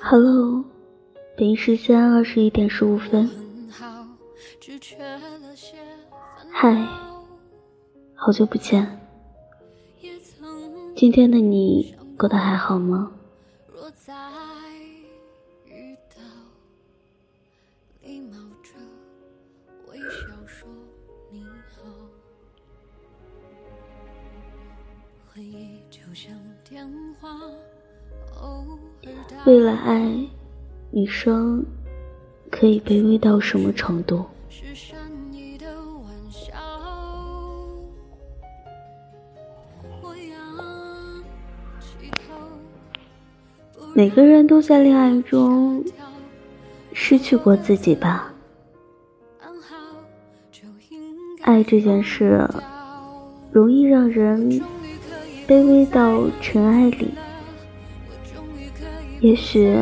[0.00, 0.64] Hello，
[1.36, 3.28] 北京时间二十一点十五分。
[6.50, 6.74] 嗨，
[8.14, 8.98] 好久不见。
[10.96, 13.12] 今天的你过得还好吗？
[29.72, 30.28] 了爱，
[30.90, 31.64] 女生
[32.50, 34.26] 可以卑微到什么程度？
[43.94, 45.82] 每个人都在恋爱中
[46.92, 48.30] 失去过自己吧。
[51.40, 52.46] 爱这件事，
[53.50, 54.60] 容易让人
[55.46, 57.08] 卑微到尘埃里。
[59.22, 59.78] 也许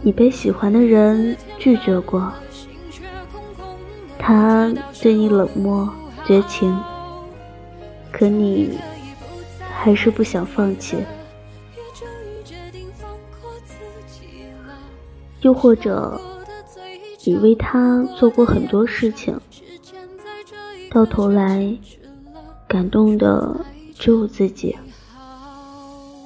[0.00, 2.32] 你被喜欢的人拒绝过，
[4.16, 5.92] 他对你冷漠
[6.24, 6.72] 绝情，
[8.12, 8.78] 可你
[9.74, 10.98] 还是不想放弃。
[15.40, 16.20] 又或者，
[17.24, 19.36] 你为他做过很多事情，
[20.92, 21.76] 到头来
[22.68, 23.56] 感动的
[23.98, 24.78] 只有自己，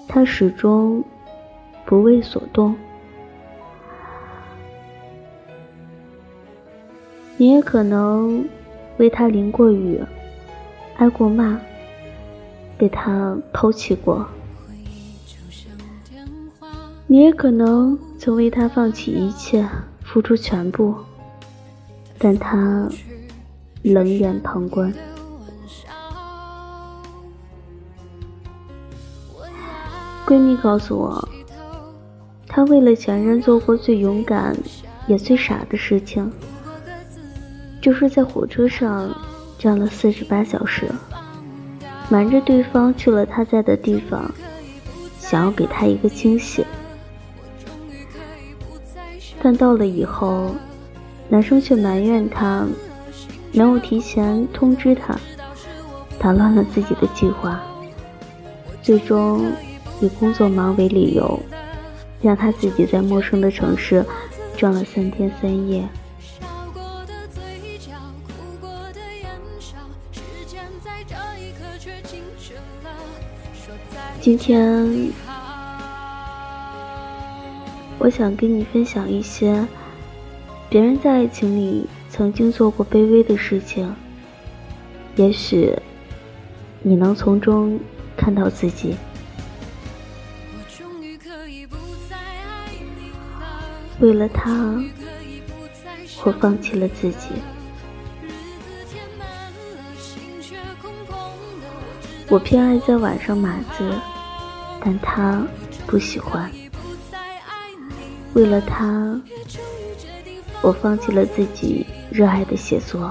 [0.07, 1.03] 他始终。
[1.87, 2.75] 不为所动，
[7.37, 8.49] 你也可能
[8.97, 10.03] 为他淋过雨，
[10.97, 11.61] 挨过骂，
[12.79, 14.27] 被他抛弃过。
[17.07, 19.69] 你也可能曾为他放弃一切，
[20.03, 20.95] 付出全部，
[22.19, 22.89] 但他
[23.83, 24.93] 冷眼旁观。
[30.27, 31.29] 闺蜜告诉我。
[32.55, 34.57] 她为了前任做过最勇敢
[35.09, 36.31] 也最傻的事情，
[37.81, 39.13] 就是在火车上
[39.59, 40.89] 站了四十八小时，
[42.09, 44.33] 瞒着对方去了他在的地方，
[45.19, 46.65] 想要给他一个惊喜。
[49.43, 50.55] 但到了以后，
[51.29, 52.65] 男生却埋怨他
[53.51, 55.19] 没有提前通知他，
[56.21, 57.61] 打乱了自己的计划，
[58.81, 59.45] 最终
[60.01, 61.37] 以工作忙为理由。
[62.23, 64.05] 让他自己在陌生的城市
[64.57, 65.87] 转了三天三夜。
[74.21, 75.13] 今天，
[77.99, 79.67] 我想跟你分享一些
[80.71, 83.95] 别人在爱情里曾经做过卑微的事情，
[85.17, 85.77] 也许
[86.81, 87.79] 你能从中
[88.17, 88.97] 看到自己。
[94.05, 94.53] 为了他，
[96.25, 97.29] 我放弃了自己。
[102.29, 103.99] 我偏爱在晚上码字，
[104.85, 105.43] 但他
[105.87, 106.53] 不喜欢。
[108.35, 109.19] 为了他，
[110.61, 113.11] 我放弃了自己热爱的写作。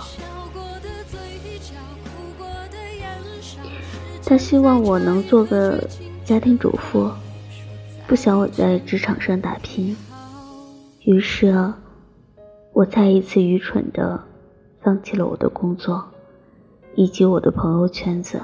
[4.24, 5.84] 他希望我能做个
[6.24, 7.12] 家庭主妇，
[8.06, 9.98] 不想我在职场上打拼。
[11.06, 11.74] 于是，
[12.72, 14.24] 我再一次愚蠢的
[14.80, 16.02] 放弃了我的工作，
[16.96, 18.42] 以及我的朋友圈子。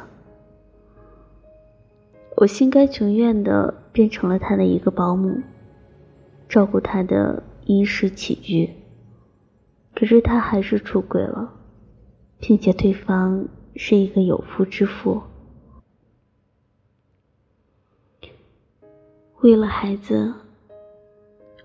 [2.36, 5.42] 我心甘情愿的变成了他的一个保姆，
[6.50, 8.70] 照顾他的衣食起居。
[9.96, 11.54] 可是他还是出轨了，
[12.40, 15.22] 并且对方是一个有夫之妇。
[19.40, 20.34] 为了孩子。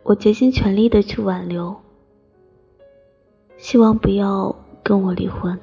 [0.04, 1.74] 我竭尽全力的去挽留，
[3.56, 5.58] 希望不要跟我离婚，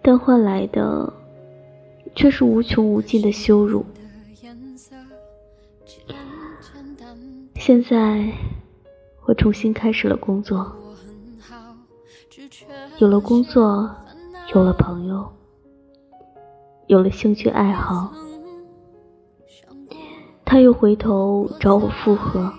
[0.00, 1.12] 但换来的
[2.14, 3.84] 却是无穷无尽的羞辱。
[7.56, 8.32] 现在
[9.26, 10.72] 我重新开始了工作，
[12.98, 13.90] 有了工作，
[14.54, 15.28] 有了朋友，
[16.86, 18.12] 有了兴趣爱好。
[20.50, 22.52] 他又回头找我复合，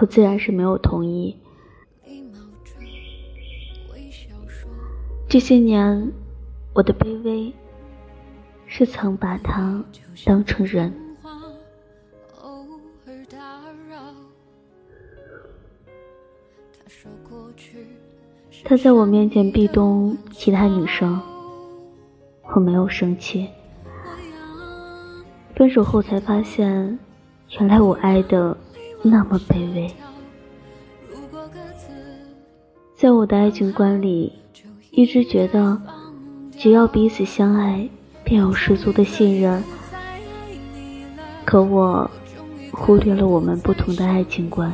[0.00, 1.36] 我自然是没有同意。
[5.28, 6.10] 这些年，
[6.72, 7.52] 我的卑微
[8.64, 9.84] 是曾把他
[10.24, 10.90] 当成人。
[18.64, 21.20] 他在我面前壁咚其他女生，
[22.54, 23.50] 我没有生气。
[25.60, 26.98] 分手后才发现，
[27.58, 28.56] 原来我爱的
[29.02, 29.92] 那么卑微。
[32.96, 34.32] 在我的爱情观里，
[34.90, 35.78] 一直觉得
[36.56, 37.86] 只要彼此相爱，
[38.24, 39.62] 便有十足的信任。
[41.44, 42.10] 可我
[42.72, 44.72] 忽略了我们不同的爱情观。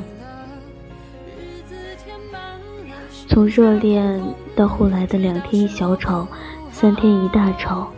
[3.27, 4.23] 从热恋
[4.55, 6.29] 到后来的两天一小吵，
[6.71, 7.91] 三天一大吵，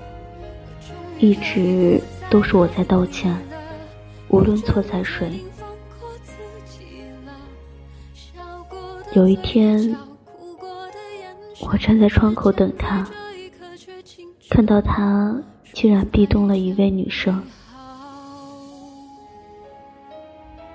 [1.18, 2.00] 一直
[2.30, 3.34] 都是我在道歉，
[4.28, 5.40] 无论错在谁。
[9.14, 9.96] 有一天，
[11.60, 13.08] 我站在窗口等他，
[14.50, 15.40] 看到他
[15.72, 17.42] 竟然壁咚了一位女生。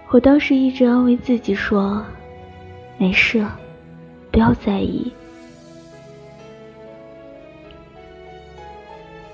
[0.10, 2.04] 我当时一直安慰自己说
[2.98, 3.46] ：“没事。”
[4.32, 5.14] 不要在意，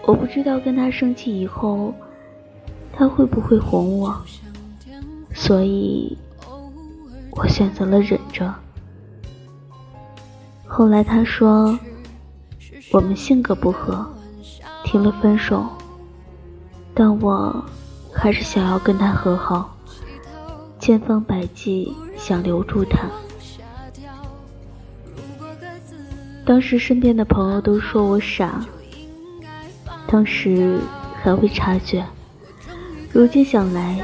[0.06, 1.94] 我不知道跟他生气以后，
[3.00, 4.14] 他会不会哄我，
[5.34, 6.18] 所以
[7.32, 8.54] 我选择了忍着。
[10.68, 11.80] 后来他说
[12.92, 14.06] 我们性格不合，
[14.84, 15.66] 提了分手，
[16.94, 17.64] 但我
[18.14, 19.78] 还是想要跟他和好，
[20.78, 23.08] 千方百计想留住他。
[26.46, 28.62] 当时身边的朋友都说我傻，
[30.06, 30.82] 当时
[31.24, 32.06] 还未察觉，
[33.20, 34.00] 如今想来，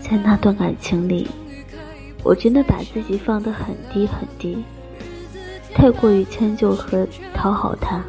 [0.00, 1.30] 在那段感情里，
[2.24, 4.64] 我真的把自己放得很低很低，
[5.72, 8.02] 太过于迁就和讨好他，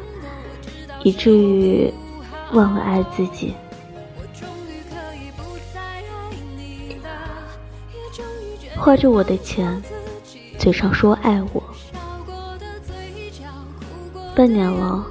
[1.04, 1.94] 以至于
[2.54, 3.54] 忘了爱自己。
[8.76, 9.80] 花着我的钱，
[10.58, 11.62] 嘴上说爱我。
[14.34, 15.06] 半年了，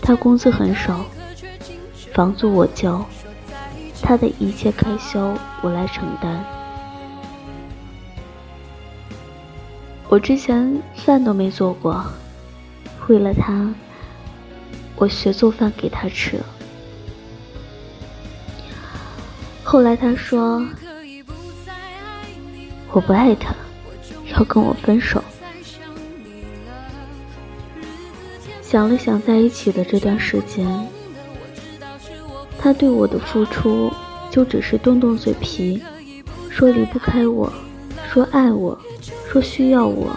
[0.00, 1.04] 他工资很少，
[2.14, 3.04] 房租我交，
[4.02, 6.44] 他的一切开销我来承担。
[10.08, 12.04] 我之前饭都没做过，
[13.08, 13.68] 为了他，
[14.96, 16.40] 我学做饭给他吃。
[19.62, 20.66] 后来他说
[22.90, 23.54] 我不爱他，
[24.32, 25.22] 要跟我分手。
[28.62, 30.66] 想了想在一起的这段时间，
[32.58, 33.90] 他对我的付出
[34.30, 35.80] 就只是动动嘴皮，
[36.50, 37.52] 说离不开我，
[38.12, 38.78] 说爱我，
[39.30, 40.14] 说需要我。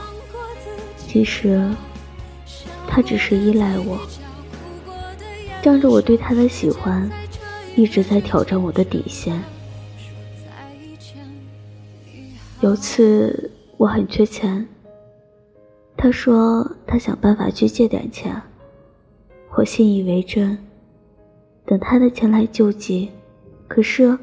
[0.98, 1.70] 其实
[2.88, 4.00] 他只是依赖我，
[5.62, 7.10] 仗着我对他的喜欢，
[7.76, 9.42] 一直在挑战我的底线。
[12.62, 14.68] 有次我很缺钱。
[15.98, 18.42] 他说他想办法去借点钱，
[19.56, 20.58] 我信以为真，
[21.66, 23.12] 等他的钱来救急。
[23.68, 24.18] 可是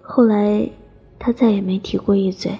[0.00, 0.70] 后来
[1.18, 2.58] 他再也没提过一嘴。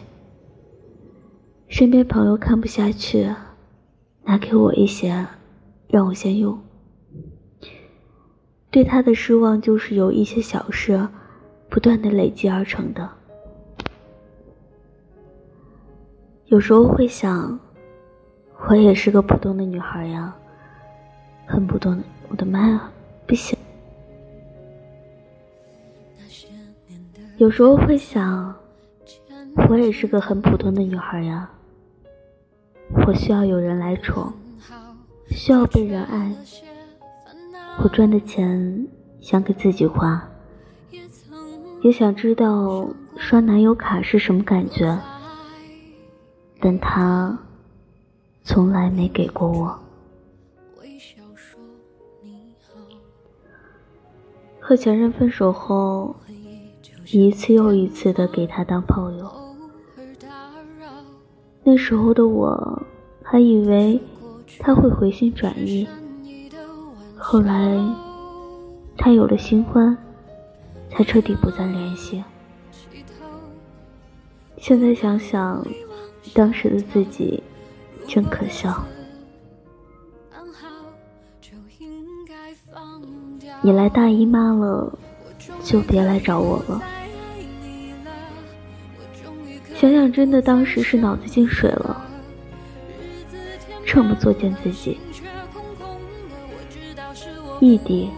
[1.68, 3.34] 身边朋友看不下去，
[4.24, 5.26] 拿给我一些，
[5.88, 6.60] 让我先用。
[8.70, 11.08] 对他的失望就是由一些小事
[11.70, 13.08] 不断的累积而成的。
[16.46, 17.58] 有时候会想，
[18.68, 20.36] 我也是个普通的女孩呀，
[21.46, 22.02] 很普通的。
[22.28, 22.90] 我的妈呀，
[23.26, 23.58] 不行！
[27.38, 28.54] 有时候会想，
[29.68, 31.50] 我也是个很普通的女孩呀，
[33.06, 34.32] 我需要有人来宠，
[35.30, 36.32] 需要被人爱。
[37.82, 38.86] 我赚的钱
[39.20, 40.28] 想给自己花，
[41.80, 42.86] 也想知道
[43.16, 44.96] 刷男友卡是什么感觉。
[46.60, 47.36] 但他
[48.44, 49.76] 从来没给过我。
[54.64, 56.14] 和前任分手后，
[57.10, 59.28] 一次又一次的给他当炮友。
[61.64, 62.82] 那时候的我
[63.24, 64.00] 还以为
[64.60, 65.88] 他会回心转意，
[67.18, 67.76] 后来
[68.96, 69.98] 他有了新欢，
[70.88, 72.22] 才彻底不再联系。
[74.56, 75.66] 现在想想。
[76.34, 77.42] 当时的自己
[78.06, 78.86] 真可笑。
[83.64, 84.92] 你来大姨妈了，
[85.62, 86.82] 就别来找我了。
[89.76, 92.04] 想想，真的当时是脑子进水了，
[93.86, 94.98] 这么作践自己。
[97.60, 98.10] 异地，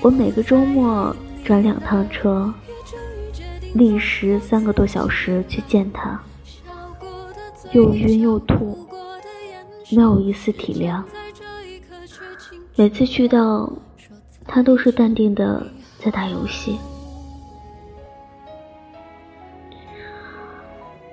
[0.00, 2.52] 我每个周末转两趟车。
[3.74, 6.20] 历时三个多小时去见他，
[7.72, 8.86] 又晕又吐，
[9.90, 11.02] 没有一丝体谅。
[12.74, 13.70] 每次去到，
[14.46, 15.66] 他都是淡定的
[15.98, 16.78] 在打游戏。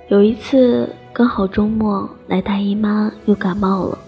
[0.07, 3.99] 有一次刚好周末来大姨妈，又感冒了，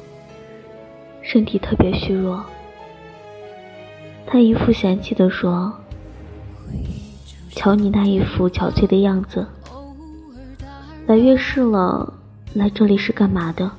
[1.22, 2.42] 身体特别虚弱。
[4.26, 5.74] 他一副嫌弃的说
[7.52, 9.46] ：“瞧你那一副憔悴的样子，
[11.06, 12.14] 来月事了，
[12.54, 13.70] 来这里是干嘛的？”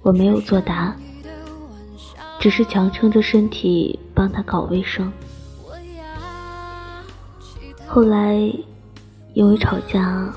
[0.00, 0.96] 我没有作答，
[2.42, 5.12] 只是强撑着身体帮他搞卫生。
[7.86, 8.52] 后来。
[9.34, 10.30] 因为吵架，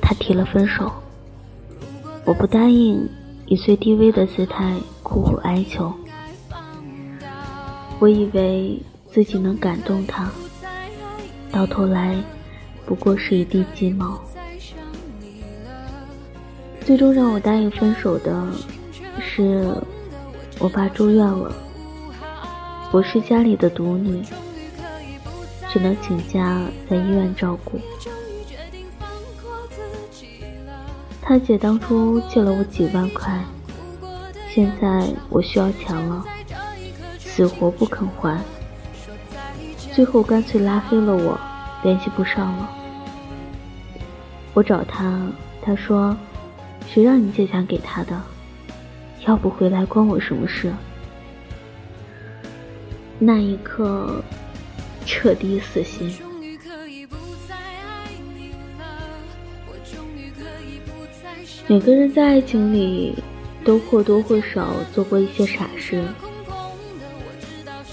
[0.00, 0.90] 他提了分手。
[2.24, 3.08] 我不答应，
[3.46, 5.94] 以最低微的姿态苦苦哀求。
[8.00, 8.82] 我以为
[9.12, 10.28] 自己能感动他，
[11.52, 12.20] 到头来
[12.84, 14.20] 不过是一地鸡毛。
[16.80, 18.44] 最终让我答应分手的
[19.20, 19.72] 是，
[20.58, 21.52] 我爸住院了，
[22.92, 24.22] 我是家里的独女，
[25.68, 27.80] 只能请假在医院照顾。
[31.20, 33.42] 他姐当初借了我几万块，
[34.48, 36.24] 现在我需要钱了，
[37.18, 38.40] 死活不肯还，
[39.92, 41.38] 最后干脆拉黑了我，
[41.82, 42.70] 联系不上了。
[44.54, 45.20] 我找他，
[45.60, 46.16] 他说
[46.86, 48.20] ：“谁让你借钱给他的？
[49.26, 50.72] 要不回来关我什么事？”
[53.18, 54.22] 那一刻，
[55.06, 56.12] 彻底死心。
[61.68, 63.14] 每个人在爱情里，
[63.64, 66.04] 都或多或少做过一些傻事，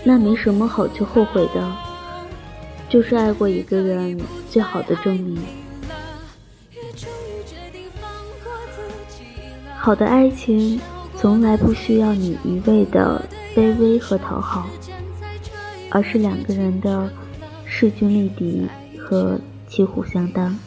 [0.04, 1.72] 那没什么好去后悔的，
[2.90, 4.20] 就是爱过一个人
[4.50, 5.40] 最好的证明。
[9.78, 10.82] 好的爱情，
[11.22, 13.22] 从来不需要你一味的
[13.54, 14.66] 卑微和讨好，
[15.92, 17.12] 而是两个人的
[17.66, 18.66] 势均力敌
[18.98, 20.58] 和旗鼓相当。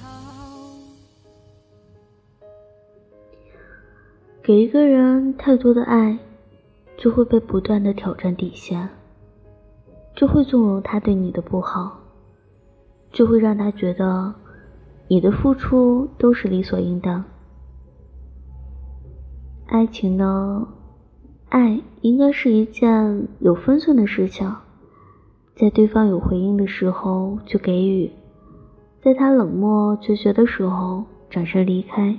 [4.43, 6.19] 给一个人太多的爱，
[6.99, 8.91] 就会被不断的挑战底线，
[10.15, 11.99] 就会纵容他对你的不好，
[13.11, 14.35] 就会让他觉得
[15.09, 17.25] 你的付出都是理所应当。
[19.73, 20.69] 爱情呢，
[21.49, 24.55] 爱应该是一件有分寸的事情，
[25.57, 28.11] 在对方有回应的时候就给予，
[29.03, 32.15] 在他冷漠决绝的时候转身离开。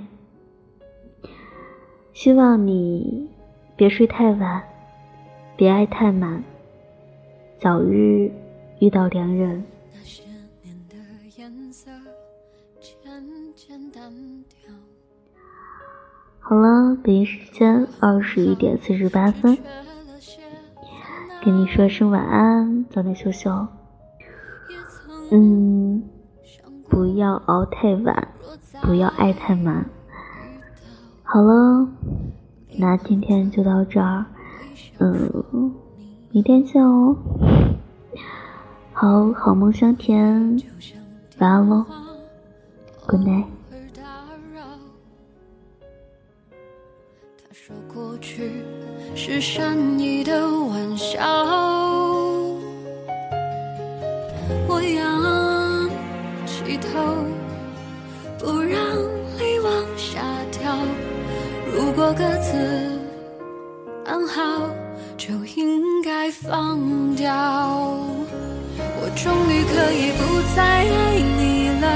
[2.12, 3.30] 希望你
[3.76, 4.60] 别睡太晚，
[5.56, 6.42] 别爱太满，
[7.60, 8.32] 早日
[8.80, 9.64] 遇到良人。
[9.92, 10.24] 那些
[10.64, 10.96] 年的
[11.36, 11.88] 颜色
[12.80, 13.22] 渐
[13.54, 14.12] 渐淡
[14.48, 14.53] 掉
[16.46, 19.56] 好了，北京时间二十一点四十八分，
[21.42, 23.66] 跟你说声晚安，早点休息哦。
[25.30, 26.02] 嗯，
[26.90, 28.28] 不要熬太晚，
[28.82, 29.86] 不要爱太满。
[31.22, 31.88] 好了，
[32.78, 34.26] 那今天就到这儿，
[34.98, 35.72] 嗯，
[36.30, 37.16] 明天见哦。
[38.92, 40.60] 好好梦香甜，
[41.38, 41.86] 晚安喽
[43.06, 43.46] ，Good night。
[47.94, 48.50] 过去
[49.14, 51.20] 是善意的玩笑，
[54.66, 55.88] 我仰
[56.44, 56.88] 起头，
[58.36, 58.80] 不让
[59.38, 60.20] 泪往下
[60.50, 60.76] 掉。
[61.72, 62.98] 如果各自
[64.04, 64.68] 安好，
[65.16, 67.32] 就应该放掉。
[69.00, 71.86] 我终于可以不再爱你了，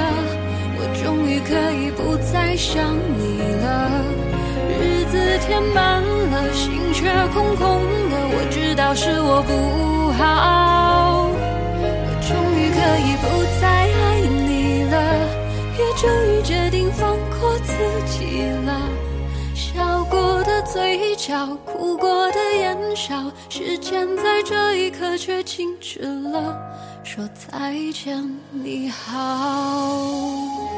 [0.79, 3.18] 我终于可以不再想你。
[5.49, 8.17] 填满了，心却空空的。
[8.31, 11.27] 我知道是我不好。
[11.81, 11.85] 我
[12.21, 13.27] 终于可以不
[13.59, 14.95] 再爱你了，
[15.79, 17.73] 也终于决定放过自
[18.07, 18.79] 己了。
[19.55, 23.15] 笑过的嘴角哭过的眼笑，
[23.49, 26.55] 时间在这一刻却静止了，
[27.03, 30.78] 说再见，你好。